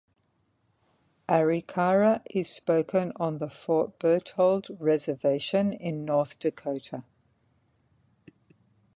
Arikara 1.29 2.23
is 2.31 2.49
spoken 2.49 3.11
on 3.17 3.37
the 3.37 3.47
Fort 3.51 3.99
Berthold 3.99 4.65
Reservation 4.79 5.73
in 5.73 6.05
North 6.05 6.39
Dakota. 6.39 7.03